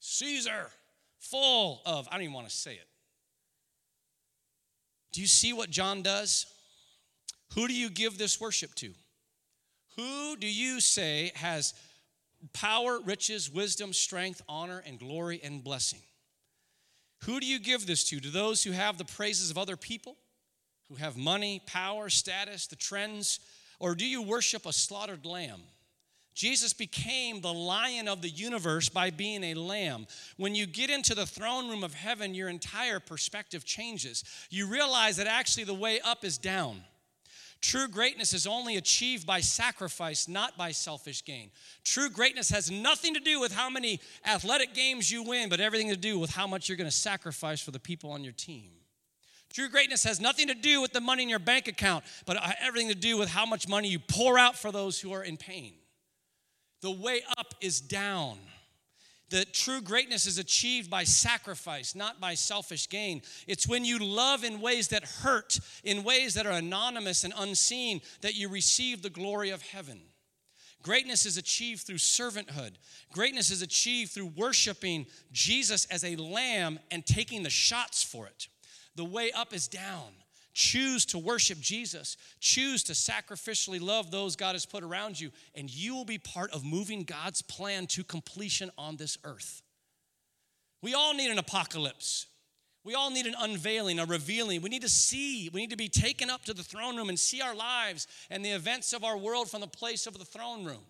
[0.00, 0.70] Caesar,
[1.18, 2.86] full of, I don't even want to say it.
[5.12, 6.46] Do you see what John does?
[7.54, 8.92] Who do you give this worship to?
[9.96, 11.72] Who do you say has
[12.52, 16.00] power, riches, wisdom, strength, honor, and glory and blessing.
[17.24, 18.20] Who do you give this to?
[18.20, 20.16] To those who have the praises of other people,
[20.88, 23.40] who have money, power, status, the trends,
[23.80, 25.62] or do you worship a slaughtered lamb?
[26.34, 30.06] Jesus became the lion of the universe by being a lamb.
[30.36, 34.22] When you get into the throne room of heaven, your entire perspective changes.
[34.50, 36.82] You realize that actually the way up is down.
[37.66, 41.50] True greatness is only achieved by sacrifice, not by selfish gain.
[41.82, 45.88] True greatness has nothing to do with how many athletic games you win, but everything
[45.88, 48.70] to do with how much you're going to sacrifice for the people on your team.
[49.52, 52.52] True greatness has nothing to do with the money in your bank account, but uh,
[52.60, 55.36] everything to do with how much money you pour out for those who are in
[55.36, 55.72] pain.
[56.82, 58.38] The way up is down.
[59.28, 63.22] The true greatness is achieved by sacrifice, not by selfish gain.
[63.48, 68.02] It's when you love in ways that hurt, in ways that are anonymous and unseen,
[68.20, 70.00] that you receive the glory of heaven.
[70.82, 72.74] Greatness is achieved through servanthood.
[73.12, 78.46] Greatness is achieved through worshiping Jesus as a lamb and taking the shots for it.
[78.94, 80.12] The way up is down.
[80.58, 82.16] Choose to worship Jesus.
[82.40, 86.50] Choose to sacrificially love those God has put around you, and you will be part
[86.50, 89.60] of moving God's plan to completion on this earth.
[90.80, 92.24] We all need an apocalypse.
[92.84, 94.62] We all need an unveiling, a revealing.
[94.62, 97.20] We need to see, we need to be taken up to the throne room and
[97.20, 100.64] see our lives and the events of our world from the place of the throne
[100.64, 100.86] room.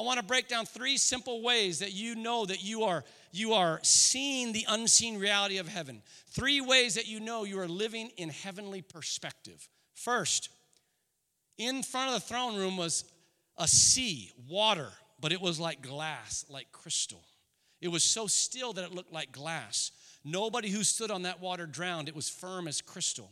[0.00, 3.52] I want to break down three simple ways that you know that you are you
[3.52, 6.00] are seeing the unseen reality of heaven.
[6.30, 9.68] Three ways that you know you are living in heavenly perspective.
[9.92, 10.48] First,
[11.58, 13.04] in front of the throne room was
[13.58, 14.88] a sea, water,
[15.20, 17.22] but it was like glass, like crystal.
[17.82, 19.92] It was so still that it looked like glass.
[20.24, 22.08] Nobody who stood on that water drowned.
[22.08, 23.30] It was firm as crystal.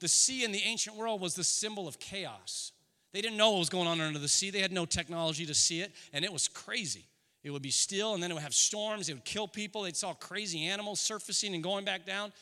[0.00, 2.72] The sea in the ancient world was the symbol of chaos.
[3.12, 4.50] They didn't know what was going on under the sea.
[4.50, 7.06] They had no technology to see it, and it was crazy.
[7.42, 9.08] It would be still, and then it would have storms.
[9.08, 9.82] It would kill people.
[9.82, 12.32] They saw crazy animals surfacing and going back down.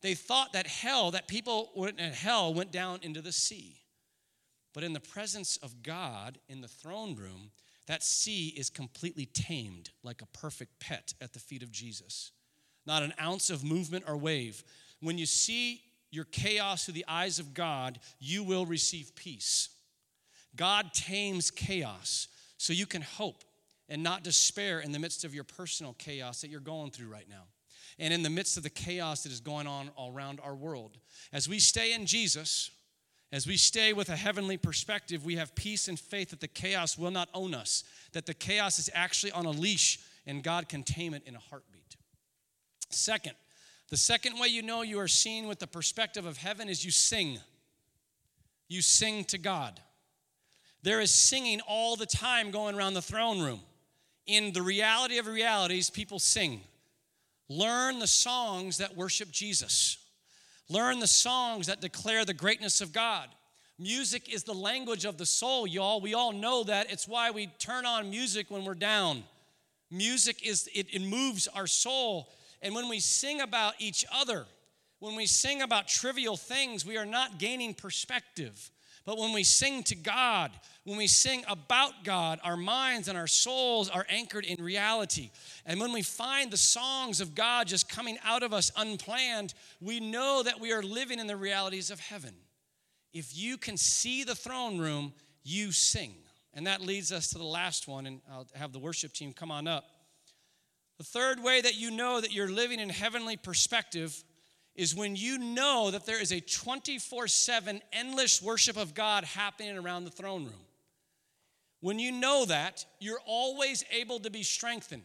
[0.00, 3.82] They thought that hell, that people went in hell, went down into the sea.
[4.72, 7.50] But in the presence of God in the throne room,
[7.86, 12.32] that sea is completely tamed like a perfect pet at the feet of Jesus.
[12.84, 14.62] Not an ounce of movement or wave.
[15.00, 19.70] When you see your chaos through the eyes of God, you will receive peace.
[20.56, 23.44] God tames chaos so you can hope
[23.88, 27.28] and not despair in the midst of your personal chaos that you're going through right
[27.28, 27.44] now.
[27.98, 30.98] And in the midst of the chaos that is going on all around our world.
[31.32, 32.70] As we stay in Jesus,
[33.32, 36.98] as we stay with a heavenly perspective, we have peace and faith that the chaos
[36.98, 40.82] will not own us, that the chaos is actually on a leash and God can
[40.82, 41.96] tame it in a heartbeat.
[42.90, 43.34] Second,
[43.88, 46.90] the second way you know you are seen with the perspective of heaven is you
[46.90, 47.38] sing.
[48.68, 49.80] You sing to God.
[50.86, 53.58] There is singing all the time going around the throne room.
[54.28, 56.60] In the reality of realities, people sing.
[57.48, 59.98] Learn the songs that worship Jesus.
[60.68, 63.28] Learn the songs that declare the greatness of God.
[63.80, 66.00] Music is the language of the soul, y'all.
[66.00, 66.88] We all know that.
[66.88, 69.24] It's why we turn on music when we're down.
[69.90, 72.28] Music is it, it moves our soul.
[72.62, 74.46] And when we sing about each other,
[75.00, 78.70] when we sing about trivial things, we are not gaining perspective.
[79.06, 80.50] But when we sing to God,
[80.84, 85.30] when we sing about God, our minds and our souls are anchored in reality.
[85.64, 90.00] And when we find the songs of God just coming out of us unplanned, we
[90.00, 92.34] know that we are living in the realities of heaven.
[93.12, 95.14] If you can see the throne room,
[95.44, 96.14] you sing.
[96.52, 99.52] And that leads us to the last one, and I'll have the worship team come
[99.52, 99.84] on up.
[100.98, 104.24] The third way that you know that you're living in heavenly perspective
[104.76, 109.76] is when you know that there is a 24 7 endless worship of God happening
[109.76, 110.52] around the throne room.
[111.80, 115.02] When you know that, you're always able to be strengthened.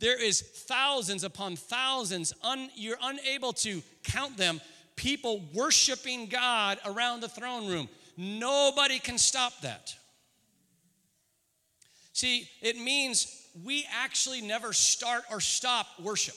[0.00, 4.60] There is thousands upon thousands, un, you're unable to count them,
[4.96, 7.88] people worshiping God around the throne room.
[8.16, 9.94] Nobody can stop that.
[12.12, 16.34] See, it means we actually never start or stop worship.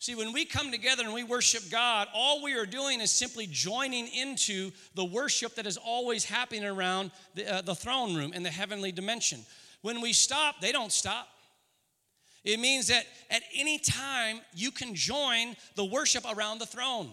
[0.00, 3.46] See, when we come together and we worship God, all we are doing is simply
[3.46, 8.42] joining into the worship that is always happening around the, uh, the throne room in
[8.42, 9.40] the heavenly dimension.
[9.82, 11.28] When we stop, they don't stop.
[12.44, 17.10] It means that at any time you can join the worship around the throne.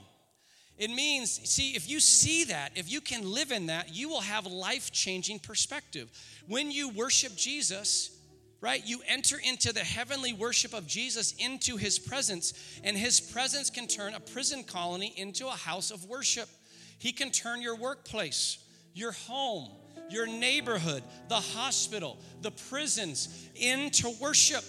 [0.78, 4.21] It means, see, if you see that, if you can live in that, you will
[4.21, 6.09] have life changing perspective.
[6.47, 8.16] When you worship Jesus,
[8.62, 8.82] right?
[8.86, 12.53] You enter into the heavenly worship of Jesus into his presence,
[12.84, 16.49] and his presence can turn a prison colony into a house of worship.
[16.97, 18.58] He can turn your workplace,
[18.93, 19.70] your home,
[20.10, 24.64] your neighborhood, the hospital, the prisons into worship.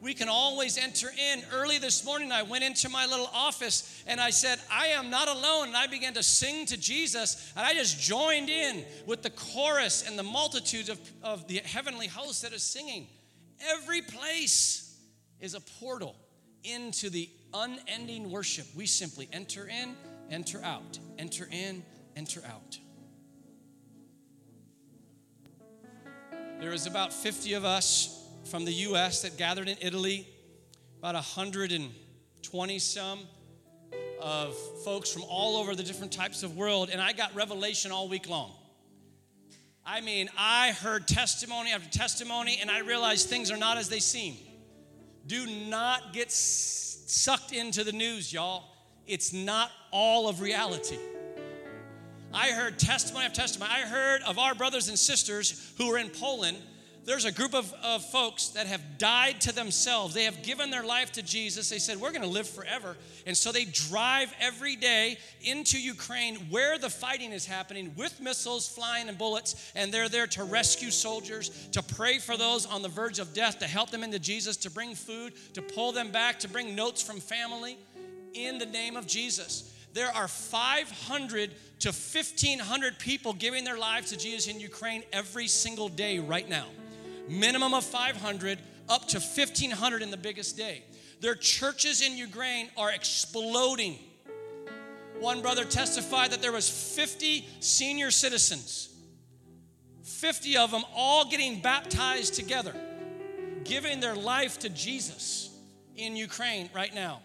[0.00, 1.42] We can always enter in.
[1.52, 5.26] Early this morning, I went into my little office and I said, I am not
[5.26, 5.68] alone.
[5.68, 10.06] And I began to sing to Jesus, and I just joined in with the chorus
[10.06, 13.08] and the multitudes of, of the heavenly host that is singing.
[13.60, 14.98] Every place
[15.40, 16.16] is a portal
[16.64, 18.66] into the unending worship.
[18.74, 19.96] We simply enter in,
[20.30, 21.82] enter out, enter in,
[22.16, 22.78] enter out.
[26.60, 30.26] There was about 50 of us from the US that gathered in Italy,
[30.98, 33.20] about 120 some
[34.20, 38.08] of folks from all over the different types of world, and I got revelation all
[38.08, 38.52] week long.
[39.88, 44.00] I mean, I heard testimony after testimony, and I realized things are not as they
[44.00, 44.36] seem.
[45.28, 48.64] Do not get sucked into the news, y'all.
[49.06, 50.98] It's not all of reality.
[52.34, 53.70] I heard testimony after testimony.
[53.72, 56.58] I heard of our brothers and sisters who were in Poland
[57.06, 60.12] there's a group of, of folks that have died to themselves.
[60.12, 61.70] They have given their life to Jesus.
[61.70, 62.96] They said, We're going to live forever.
[63.26, 68.68] And so they drive every day into Ukraine where the fighting is happening with missiles
[68.68, 69.72] flying and bullets.
[69.76, 73.60] And they're there to rescue soldiers, to pray for those on the verge of death,
[73.60, 77.02] to help them into Jesus, to bring food, to pull them back, to bring notes
[77.02, 77.78] from family
[78.34, 79.72] in the name of Jesus.
[79.94, 85.88] There are 500 to 1,500 people giving their lives to Jesus in Ukraine every single
[85.88, 86.66] day right now
[87.28, 88.58] minimum of 500
[88.88, 90.84] up to 1500 in the biggest day.
[91.20, 93.98] Their churches in ukraine are exploding.
[95.18, 98.92] One brother testified that there was 50 senior citizens
[100.02, 102.74] 50 of them all getting baptized together
[103.64, 105.50] giving their life to jesus
[105.96, 107.20] in ukraine right now.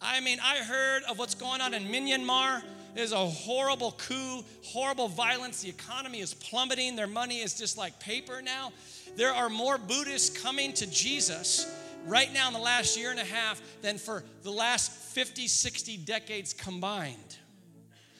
[0.00, 2.62] I mean i heard of what's going on in myanmar
[2.94, 5.62] is a horrible coup, horrible violence.
[5.62, 6.96] The economy is plummeting.
[6.96, 8.72] Their money is just like paper now.
[9.16, 11.66] There are more Buddhists coming to Jesus
[12.06, 15.96] right now in the last year and a half than for the last 50, 60
[15.98, 17.38] decades combined.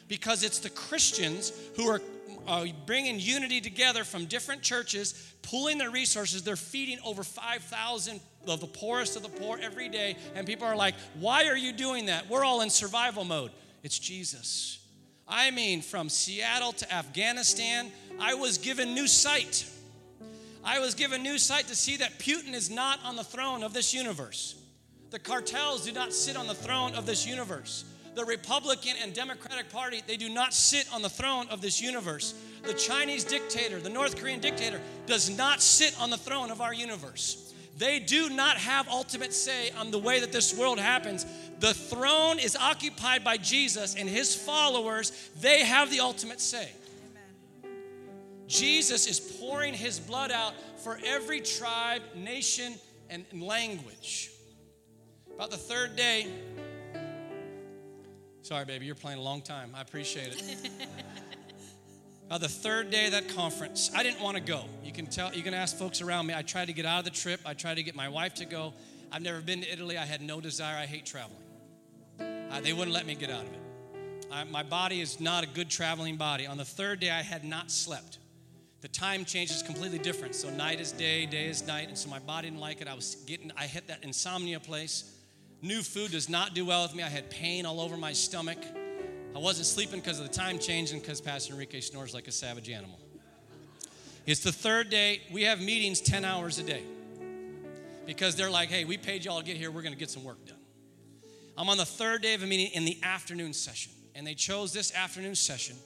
[0.09, 2.01] Because it's the Christians who are
[2.47, 6.43] uh, bringing unity together from different churches, pulling their resources.
[6.43, 10.16] They're feeding over 5,000 of the poorest of the poor every day.
[10.35, 12.29] And people are like, why are you doing that?
[12.29, 13.53] We're all in survival mode.
[13.83, 14.78] It's Jesus.
[15.26, 19.66] I mean, from Seattle to Afghanistan, I was given new sight.
[20.64, 23.72] I was given new sight to see that Putin is not on the throne of
[23.72, 24.55] this universe.
[25.11, 27.85] The cartels do not sit on the throne of this universe.
[28.14, 32.35] The Republican and Democratic Party, they do not sit on the throne of this universe.
[32.62, 36.74] The Chinese dictator, the North Korean dictator, does not sit on the throne of our
[36.74, 37.41] universe.
[37.79, 41.27] They do not have ultimate say on the way that this world happens.
[41.59, 45.31] The throne is occupied by Jesus and his followers.
[45.41, 46.70] They have the ultimate say.
[48.47, 50.53] Jesus is pouring his blood out
[50.83, 52.75] for every tribe, nation,
[53.09, 54.31] and language.
[55.35, 56.27] About the third day,
[58.43, 59.70] sorry, baby, you're playing a long time.
[59.75, 60.70] I appreciate it.
[62.33, 64.64] About the third day of that conference, I didn't want to go.
[64.83, 66.33] You can tell, you can ask folks around me.
[66.33, 68.47] I tried to get out of the trip, I tried to get my wife to
[68.47, 68.72] go.
[69.12, 71.43] I've never been to Italy, I had no desire, I hate traveling.
[72.18, 73.61] Uh, they wouldn't let me get out of it.
[74.33, 76.47] I, my body is not a good traveling body.
[76.47, 78.16] On the third day, I had not slept
[78.80, 80.35] the time change is completely different.
[80.35, 82.89] So night is day, day is night, and so my body didn't like it.
[82.89, 85.18] I was getting, I hit that insomnia place.
[85.61, 87.03] New food does not do well with me.
[87.03, 88.59] I had pain all over my stomach.
[89.35, 92.33] I wasn't sleeping because of the time change and because Pastor Enrique snores like a
[92.33, 92.99] savage animal.
[94.26, 95.22] It's the third day.
[95.33, 96.83] We have meetings 10 hours a day
[98.07, 99.70] because they're like, hey, we paid y'all to get here.
[99.70, 100.59] We're going to get some work done.
[101.57, 104.72] I'm on the third day of a meeting in the afternoon session, and they chose
[104.72, 105.76] this afternoon session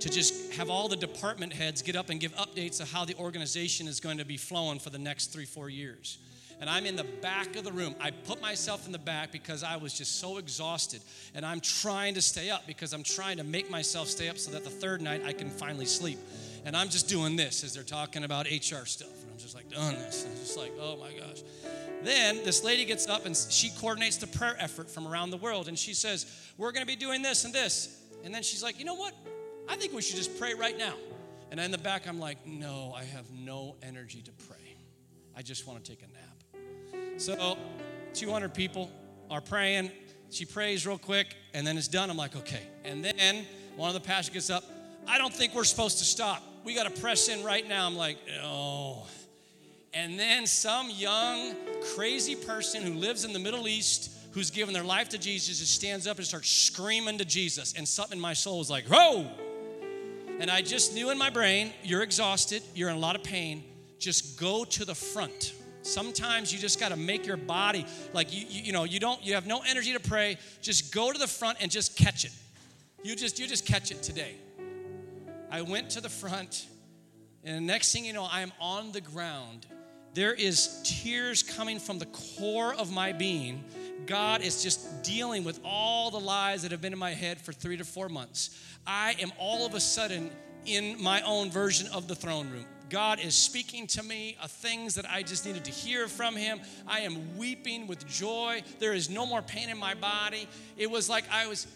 [0.00, 3.14] to just have all the department heads get up and give updates of how the
[3.16, 6.18] organization is going to be flowing for the next three, four years.
[6.60, 7.94] And I'm in the back of the room.
[8.00, 11.00] I put myself in the back because I was just so exhausted.
[11.34, 14.50] And I'm trying to stay up because I'm trying to make myself stay up so
[14.50, 16.18] that the third night I can finally sleep.
[16.64, 19.08] And I'm just doing this as they're talking about HR stuff.
[19.22, 20.24] And I'm just like, doing this.
[20.24, 21.42] And I'm just like, oh my gosh.
[22.02, 25.68] Then this lady gets up and she coordinates the prayer effort from around the world.
[25.68, 28.00] And she says, We're going to be doing this and this.
[28.24, 29.14] And then she's like, You know what?
[29.68, 30.94] I think we should just pray right now.
[31.50, 34.76] And in the back, I'm like, no, I have no energy to pray.
[35.36, 36.37] I just want to take a nap.
[37.18, 37.58] So
[38.14, 38.90] 200 people
[39.30, 39.90] are praying.
[40.30, 42.10] She prays real quick, and then it's done.
[42.10, 42.62] I'm like, okay.
[42.84, 43.44] And then
[43.76, 44.64] one of the pastors gets up.
[45.06, 46.42] I don't think we're supposed to stop.
[46.64, 47.86] We got to press in right now.
[47.86, 49.06] I'm like, no.
[49.92, 51.54] And then some young,
[51.96, 55.74] crazy person who lives in the Middle East who's given their life to Jesus just
[55.74, 57.74] stands up and starts screaming to Jesus.
[57.76, 59.26] And something in my soul was like, whoa.
[60.38, 63.64] And I just knew in my brain, you're exhausted, you're in a lot of pain.
[63.98, 65.54] Just go to the front.
[65.88, 69.24] Sometimes you just got to make your body like you, you, you know you don't
[69.24, 70.38] you have no energy to pray.
[70.60, 72.32] Just go to the front and just catch it.
[73.02, 74.34] You just you just catch it today.
[75.50, 76.66] I went to the front,
[77.42, 79.66] and the next thing you know, I am on the ground.
[80.14, 83.64] There is tears coming from the core of my being.
[84.06, 87.52] God is just dealing with all the lies that have been in my head for
[87.52, 88.58] three to four months.
[88.86, 90.30] I am all of a sudden
[90.66, 92.66] in my own version of the throne room.
[92.90, 96.60] God is speaking to me of things that I just needed to hear from Him.
[96.86, 98.62] I am weeping with joy.
[98.78, 100.48] There is no more pain in my body.
[100.76, 101.66] It was like I was,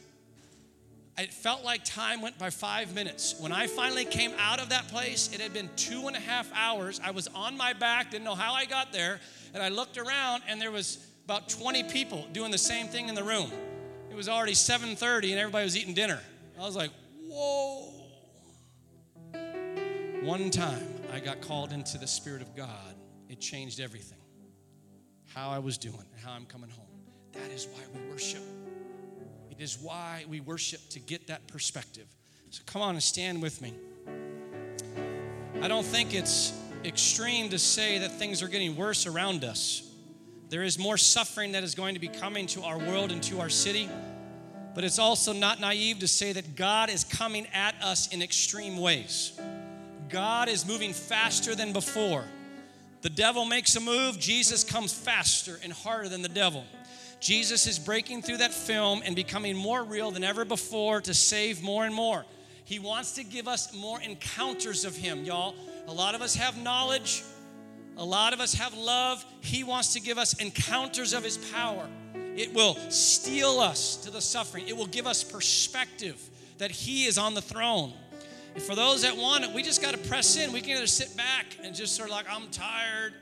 [1.19, 3.35] it felt like time went by five minutes.
[3.39, 6.51] When I finally came out of that place, it had been two and a half
[6.55, 7.01] hours.
[7.05, 9.21] I was on my back, didn't know how I got there,
[9.55, 13.15] and I looked around and there was about 20 people doing the same thing in
[13.15, 13.51] the room.
[14.11, 16.21] It was already 7:30 and everybody was eating dinner.
[16.59, 16.91] I was like,
[17.27, 17.89] "Whoa."
[20.23, 22.95] One time I got called into the Spirit of God,
[23.29, 24.19] it changed everything.
[25.35, 26.87] How I was doing, how I'm coming home.
[27.33, 28.43] That is why we worship.
[29.51, 32.07] It is why we worship to get that perspective.
[32.49, 33.75] So come on and stand with me.
[35.61, 39.95] I don't think it's extreme to say that things are getting worse around us.
[40.49, 43.41] There is more suffering that is going to be coming to our world and to
[43.41, 43.89] our city.
[44.75, 48.79] But it's also not naive to say that God is coming at us in extreme
[48.79, 49.39] ways.
[50.13, 52.25] God is moving faster than before.
[53.01, 56.65] The devil makes a move, Jesus comes faster and harder than the devil.
[57.19, 61.63] Jesus is breaking through that film and becoming more real than ever before to save
[61.63, 62.25] more and more.
[62.65, 65.55] He wants to give us more encounters of Him, y'all.
[65.89, 67.23] A lot of us have knowledge,
[67.97, 69.25] a lot of us have love.
[69.41, 71.89] He wants to give us encounters of His power.
[72.15, 76.21] It will steel us to the suffering, it will give us perspective
[76.59, 77.93] that He is on the throne.
[78.55, 80.53] And for those that want it, we just got to press in.
[80.53, 83.15] We can either sit back and just sort of like, I'm tired.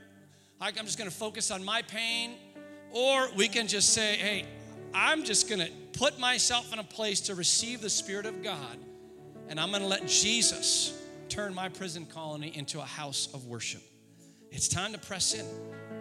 [0.60, 2.32] like I'm just going to focus on my pain.
[2.92, 4.46] Or we can just say, hey,
[4.92, 8.76] I'm just going to put myself in a place to receive the Spirit of God.
[9.48, 13.82] And I'm going to let Jesus turn my prison colony into a house of worship.
[14.50, 15.46] It's time to press in.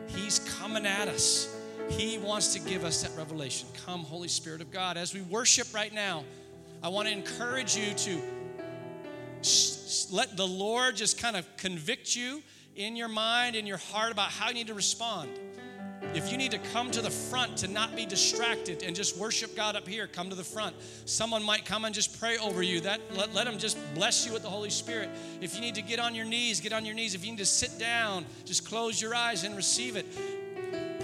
[0.07, 1.55] He's coming at us.
[1.89, 3.67] He wants to give us that revelation.
[3.85, 4.97] Come, Holy Spirit of God.
[4.97, 6.23] As we worship right now,
[6.81, 8.21] I want to encourage you to
[10.11, 12.41] let the Lord just kind of convict you
[12.75, 15.29] in your mind, in your heart about how you need to respond.
[16.13, 19.55] If you need to come to the front to not be distracted and just worship
[19.55, 20.75] God up here, come to the front.
[21.05, 22.79] Someone might come and just pray over you.
[22.79, 25.09] That let, let them just bless you with the Holy Spirit.
[25.41, 27.15] If you need to get on your knees, get on your knees.
[27.15, 30.05] If you need to sit down, just close your eyes and receive it.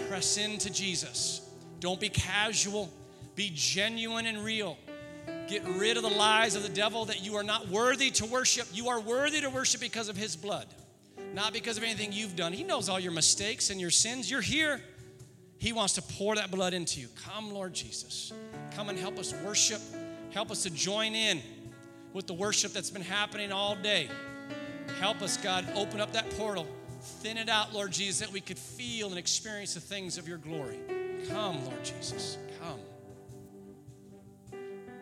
[0.08, 1.42] Press into Jesus.
[1.82, 2.92] Don't be casual.
[3.36, 4.78] Be genuine and real.
[5.48, 8.68] Get rid of the lies of the devil that you are not worthy to worship.
[8.74, 10.66] You are worthy to worship because of his blood,
[11.34, 12.52] not because of anything you've done.
[12.52, 14.30] He knows all your mistakes and your sins.
[14.30, 14.82] You're here.
[15.58, 17.08] He wants to pour that blood into you.
[17.24, 18.34] Come, Lord Jesus.
[18.76, 19.82] Come and help us worship.
[20.32, 21.41] Help us to join in
[22.14, 24.10] with the worship that's been happening all day.
[25.00, 26.68] Help us, God, open up that portal.
[27.02, 30.38] Thin it out, Lord Jesus, that we could feel and experience the things of your
[30.38, 30.78] glory.
[31.30, 32.38] Come, Lord Jesus.
[32.62, 32.80] Come.